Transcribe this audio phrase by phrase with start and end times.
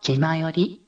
[0.00, 0.82] 気まより？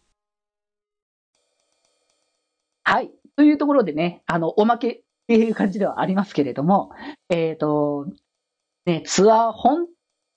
[2.84, 3.11] はい。
[3.37, 6.90] というところでね、あの、おまけっていう感じではありますけれども、
[7.29, 8.06] えっ、ー、と、
[8.85, 9.86] ね、ツアー本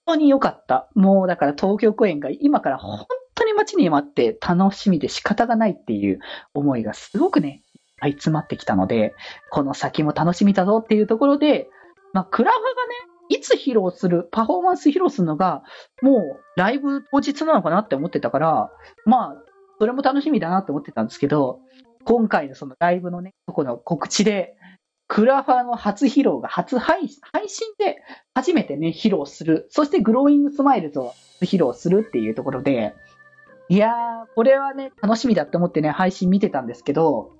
[0.06, 0.90] 当に良かった。
[0.96, 6.20] もうだから東京公演が今から本当に待ちに待って楽しみで仕方がないっていう
[6.54, 7.62] 思いがすごくね、
[8.04, 9.14] いっ詰まってきたので、
[9.52, 11.70] この先も楽しみだぞっていうところで、
[12.14, 15.64] まあ、クラファがね、いつ披露する、パフォーマンス披露するのが、
[16.02, 18.72] もうライブ当日なのかなって思ってたから、
[19.06, 19.44] まあ、
[19.80, 21.60] それも楽しみだなって思ってたんですけど、
[22.04, 24.56] 今回のそのライブのね、とこの告知で、
[25.08, 27.20] クラファーの初披露が初配信
[27.80, 27.98] で
[28.36, 29.68] 初めてね、披露する。
[29.70, 32.94] そして Growing Smiles を披露するっていうところで、
[33.70, 33.94] いやー、
[34.36, 37.32] これはね、楽しみだって思ってね、配信見てたんですけど、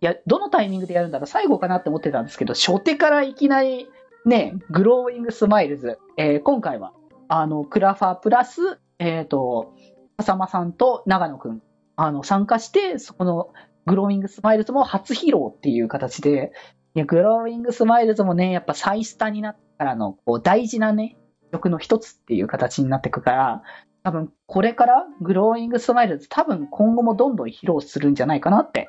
[0.00, 3.88] いや、どのタイミングでやるんだろう最後かなって思ってたんですけど、初手からいきなり、
[4.24, 6.92] ね、 Growing Smiles、えー、今回は、
[7.28, 9.74] あの、クラファープラス、えっ、ー、と、
[10.16, 11.62] 浅間さんと長野くん、
[11.96, 13.50] あの、参加して、そこの
[13.86, 16.52] Growing Smiles も初披露っていう形で、
[16.94, 21.16] いや、 Growing Smiles もね、やっぱ再スタになってからの、こう、大事なね、
[21.50, 23.62] 曲の一つっていう形になってくから、
[24.04, 28.88] 多分、これから Growing Smiles 多分今後もどんどん披露するんじゃないかなって。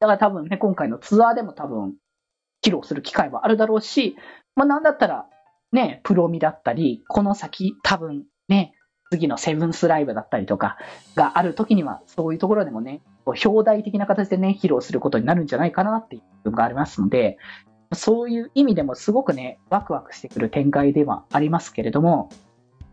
[0.00, 1.94] だから多分ね、今回のツアーでも多分、
[2.62, 4.16] 披露する機会はあるだろうし、
[4.54, 5.26] まあなんだったら、
[5.72, 8.74] ね、プロミだったり、この先多分ね、
[9.10, 10.78] 次のセブンスライブだったりとか
[11.16, 17.38] がある時には、そういうところでもね、表題的な形でね、披露することになるんじゃないかなっていう部分がありますので、
[17.94, 22.30] そういう意味でもすごくね、ワクワクしてくる展開ではありますけれども、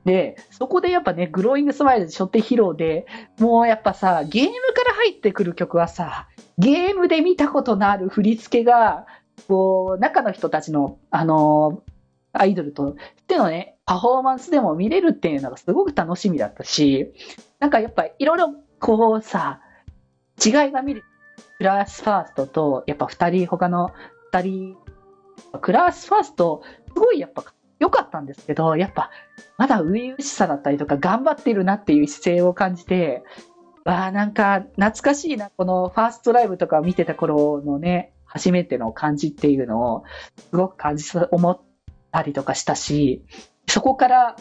[0.06, 3.06] で、そこでやっぱね、グローイングスマイルで初手披露で、
[3.40, 9.06] もうやっぱさ、ゲームから入ってくる曲はさ、ゲームで見たことのある振り付けが、
[9.48, 11.84] こう、中の人たちの、あの
[12.32, 17.12] アイドルとしてのね、パフォーマンスでも見れるっていうのがすごく楽しみだったし、
[17.60, 19.62] なんかやっぱいろいろこうさ、
[20.44, 21.04] 違いが見る。
[21.58, 23.92] クラスファーストと、やっぱ二人、他の
[24.32, 24.78] 二人、
[25.62, 27.44] クラスファースト、すごいやっぱ
[27.80, 29.10] 良かったんですけど、やっぱ
[29.58, 33.24] まだ初々しさだったりとか頑張ってるなっていう姿勢を感じて、
[33.86, 40.04] わあなんか懐かしいな、このファーストライブとか見てた頃のね、初めての感じっていうのを
[40.52, 41.60] すごく感じ、思っ
[42.12, 43.26] たりとかしたし、
[43.68, 44.36] そこから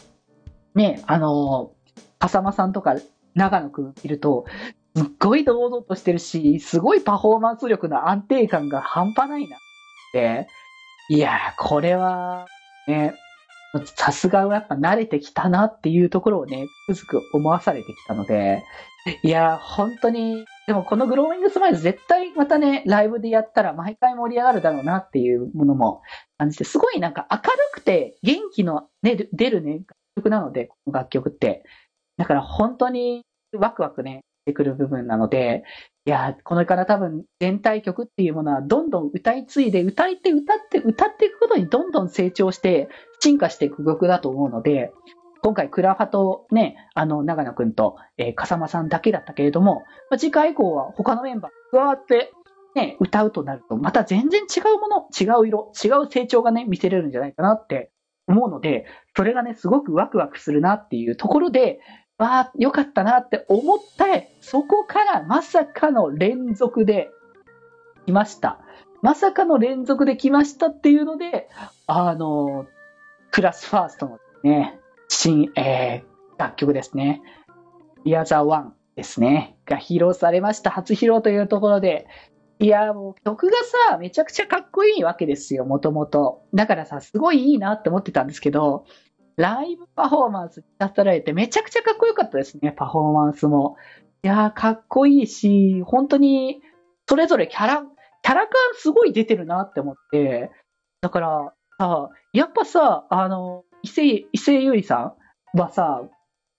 [0.75, 1.73] ね、あの、
[2.19, 2.97] 笠間さんとか
[3.35, 4.47] 長野くんいると、
[4.95, 9.61] すっごい堂々としてるし、すごいパフォーマンス力の安定感が半端ないなっ
[10.13, 10.49] て。
[11.09, 12.47] いや、これは、
[12.87, 13.15] ね、
[13.97, 18.65] さすがはやっぱ慣れてきたなっていうところをね、つくづく思わされてきたので、
[19.23, 26.03] いや、本当に、でもこのグローイングスマイル絶対またね、ライブでやったら毎回盛り上がるだろうなっていうものも
[26.39, 27.43] 感じて、すごいなんか明る
[27.75, 29.87] くて元気のね、出るね、楽
[30.17, 31.65] 曲なので、この楽曲って。
[32.17, 33.25] だから本当に
[33.57, 35.63] ワクワクね、てくる部分なので、
[36.07, 42.89] いや、これから多分全体曲っていうものはどんどん歌い継いで、歌いて歌って歌っていくことにどんどん成長して
[43.21, 44.93] 進化していく曲だと思うので、
[45.43, 52.33] 今回クラファとね、あの、長野くんと、えー、笠間さんだけだったけれども、まあ、次回以降は他のメンバー加わって、
[52.75, 57.91] ね、歌うとなると、また全然違うもの、違う色、違う成長がね、見せれるんじゃないかなって
[58.27, 58.87] 思うので、
[59.17, 61.81] それがね、すごくワクワクするなっていうところで、
[62.19, 67.11] わあ、よかったなって思って、そこからまさかの連続で
[68.07, 68.61] 来ました。
[69.03, 71.49] まさかの連続で来ましたっていうので、
[71.87, 72.67] あの、
[73.31, 74.79] クラスファーストのね、
[75.09, 77.23] 新、えー、楽曲ですね。
[78.05, 79.57] Be as a One ですね。
[79.67, 80.71] が披露されました。
[80.71, 82.07] 初披露というところで。
[82.61, 83.53] いや、もう曲が
[83.89, 86.43] さ、めちゃくちゃかっこいいわけですよ、もともと。
[86.55, 88.85] だからさ、すごいいいなって思ってたんですけど、
[89.37, 93.77] ライブパフォーマンス出されてめちゃくちゃかっこよかったですね、パフォーマンスも。
[94.25, 96.61] いや、かっこいいし、本当に、
[97.09, 97.83] それぞれキャラ、
[98.23, 100.51] キャラ感すごい出てるなって思って、
[101.01, 105.15] だからさ、やっぱさ、あの、伊勢、伊勢ゆりさ
[105.55, 106.03] んはさ、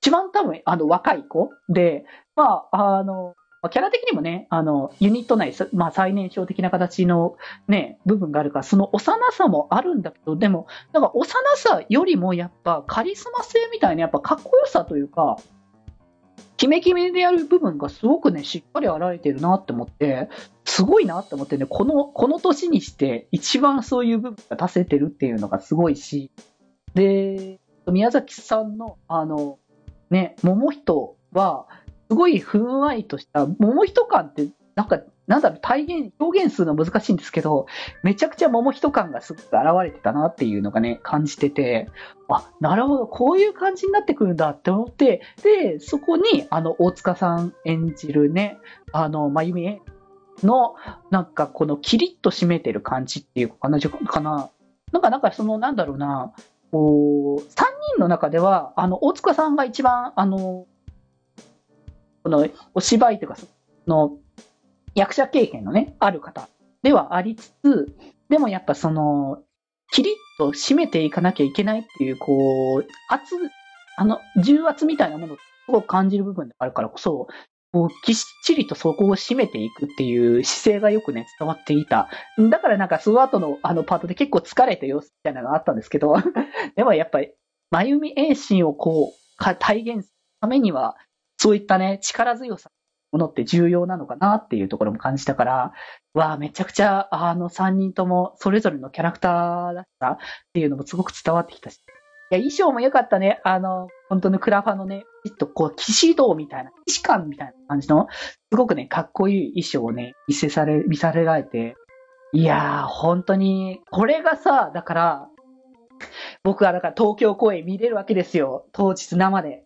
[0.01, 2.05] 一番多分、あの、若い子で、
[2.35, 3.35] まあ、あの、
[3.69, 7.35] キャラ的にもね、あの、ユニット内、まあ、最年少的な形の
[7.67, 11.27] ね、部分があるから、その幼さもあるんだけど、でも、なんか幼
[11.57, 15.37] さよりもやっぱカリスマ性みたいな、やっぱかっこよさというか、
[16.55, 20.29] キメキメでやる部分がすごくね、しっかり現れてるなって思って、
[20.79, 26.31] すごいなって思ってね、この、この年にして一番そういう部分が出せてるっていうのがすごいし、
[26.93, 29.59] で、宮崎さんの、あの、
[30.09, 31.65] ね、桃人は、
[32.09, 37.65] すごいふんわりとした、桃人感って、なんか、なんだろう、体現、表現するの難しいんですけど、
[38.01, 39.53] めちゃくちゃ桃人感がすごく現
[39.83, 41.89] れてたなっていうのがね、感じてて、
[42.29, 48.57] あ、なるほど、こういう感じになってくるんだって思って、で、そこに、あの、大塚さん演じるね、
[48.93, 49.81] あの、まゆみ
[50.45, 50.75] の、
[51.09, 54.49] なんかこのキリッと締めてる感じっていうかな、かな。
[54.91, 56.33] なんか、なんかその、なんだろうな、
[56.71, 57.65] こう、3
[57.95, 60.65] 人の中では、あの、大塚さんが一番、あの、
[62.23, 63.47] このお芝居というか、そ
[63.87, 64.17] の
[64.95, 66.49] 役者経験のね、ある方
[66.83, 67.95] ではありつつ、
[68.29, 69.41] でもやっぱその、
[69.91, 73.35] キリッと締めていかなきゃいけないっていう、こう、圧、
[73.97, 75.41] あの、重圧みたいなものをす
[75.71, 77.27] ごく感じる部分であるからこそ、
[77.71, 82.09] こう、きっちりとそこを締めていくっていう姿勢がよくね、伝わっていた。
[82.37, 86.15] だからなんかその後のあのパートで結構疲れた様子みたいなのがあったんですけど、
[86.75, 87.31] でもやっぱり、
[87.71, 90.95] 真由美栄心をこう、体現するためには、
[91.37, 92.71] そういったね、力強さ
[93.11, 95.73] ものって重要なのかなっていうところも感じたから、
[96.13, 100.17] わあ、めちゃくちゃ、あの3人ともそれぞれのキャラクターだったっ
[100.53, 101.79] ていうのもすごく伝わってきたし。
[102.31, 103.41] いや、衣装も良かったね。
[103.43, 108.07] あの、本当のクラファのね、きっとこう、騎士道みたいな、騎士感みたいな感じの、
[108.51, 111.75] すごくね、かっこいい衣装をね、見せされ、見されられて、
[112.31, 115.27] いやー、本当に、これがさ、だから、
[116.43, 118.67] 僕はだから東京公演見れるわけですよ。
[118.71, 119.63] 当日生で。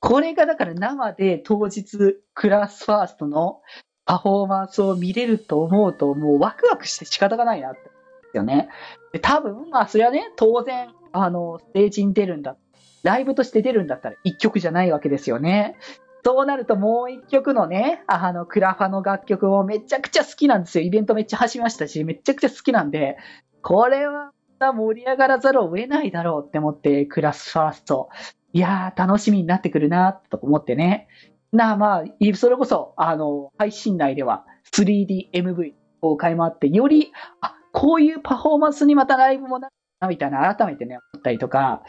[0.00, 3.60] これがだから生で当日クラスファーストの
[4.06, 7.94] パフォーマンスを見れると思うと、もうワクワクして仕方がないなって。
[8.36, 8.68] よね。
[9.12, 12.56] で、多分、まあ、それはね、当然、あの、ステージに出るんだ。
[13.04, 15.76] ライブとして出るんだったら一曲じゃないわけですよね。
[16.24, 20.84] そうなるともう一曲のね、あの、クラファの楽曲をめちゃくちゃ好きなんですよ。
[20.84, 23.18] イベントめっちゃ走りましたし、めちゃくちゃ好きなんで、
[23.62, 28.08] これは盛り上がらざるを得ないだろうって思って、クラスファースト。
[28.54, 31.08] いやー、楽しみになってくるな、と思ってね。
[31.52, 37.12] なあ、まあ、それこそ、あの、配信内では 3DMV 公開もあって、より、
[37.42, 39.68] あ、こういうパフォーマンスにまたライブもな
[40.00, 41.82] な、みたいな、改めてね、思ったりとか、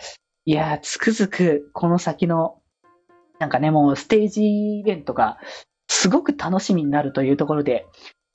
[0.45, 2.59] いやー、つくづく、この先の、
[3.39, 5.37] なんかね、もうステージイベントが、
[5.87, 7.85] すごく楽しみになるというところで、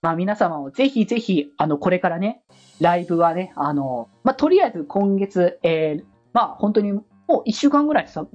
[0.03, 2.43] まあ皆様もぜひぜひ、あの、これからね、
[2.81, 8.27] ライブはね、あの、まあとりあえず今月、えー、まあ本当にもう一週間ぐらいさ、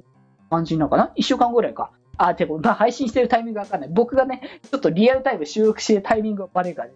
[0.49, 1.11] 感じなのかな？
[1.15, 1.91] 一週間ぐらいか。
[2.17, 3.89] あ、でも、まあ、配信してるタイミングがわかんない。
[3.91, 6.95] 僕がね、ちょっとリアルタイム収録してるタイミングがバレるから、ね、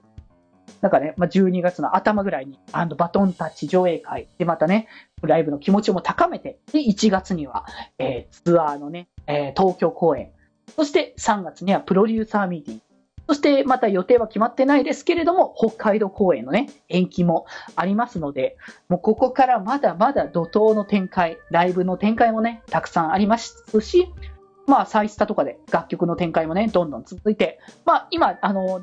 [0.82, 4.28] なんかね、まあ、12月の頭ぐらいに、あの、バトンタッチ上映会。
[4.38, 4.88] でまたね、
[5.22, 7.66] ライブの気持ちも高めて、で、1月には、
[7.98, 10.32] えー、ツアーのね、えー、東京公演、
[10.76, 12.84] そして3月にはプロデューサーミーティング、
[13.28, 17.46] そしてまた予定は決まってないですけれども、北海道公演のね、延期も
[17.76, 24.12] ありますので、もうここからまだまだ怒涛の展開、ライブの展開もね、たくさんありますし、
[24.66, 28.82] まあ、サイスタとかで楽曲の展開もね、どんどん続いて、まあ、今、あの、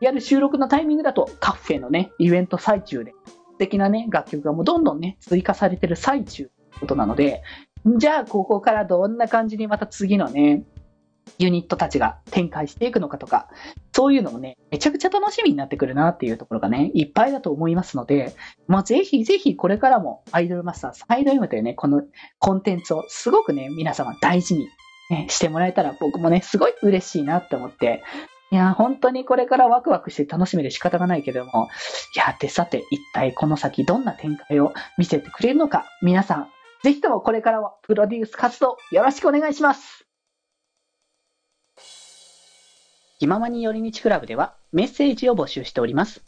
[0.00, 3.12] やる収録のタイミングだと、カフェのね、イベント最中で、
[3.52, 7.42] 素敵なね、楽曲がもうどんどんね、追加されてる最中ということなので、
[7.96, 10.64] じゃあ、ここからどんな感じにまた次のね、
[11.38, 13.48] ユニットたちが展開していくのかとか、
[13.92, 18.34] そういうのもね、めちゃくちゃ楽しみになってくるなっていうところがね、いっぱいだと思いますので、
[18.66, 22.02] まあ、ぜひぜひこれからもアイドルマスターサイド M というね、この
[22.38, 24.68] コンテンツをすごくね、皆様大事に、
[25.10, 28.02] ね、してもらえたら僕もね、すごい嬉しいなって思って、
[28.50, 31.68] いや、本当にこれからワクワクして楽しみで仕方がないけれども、
[32.16, 36.50] いや、でさて、一体この先どんな展開を見せてくれるのか、皆さん、
[36.82, 40.06] ぜひともこれからはプロデュース活動よろしくお願いします。
[43.18, 46.22] 気ままに寄り道クラブではメッセージを募集しております。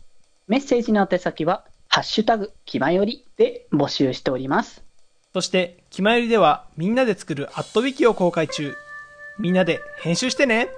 [0.48, 4.84] メッセージの宛先は、ハッシュタグ、気まよりで募集しております。
[5.32, 8.74] そして、気まよりではみんなで作るアットウィキを公開中。
[9.38, 10.68] みんなで編集してね